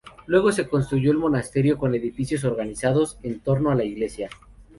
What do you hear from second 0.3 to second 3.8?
se construyó el monasterio con edificios organizados en torno a